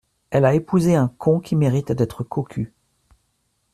[0.31, 2.73] Elle a épousé un con qui mérite d’être cocu.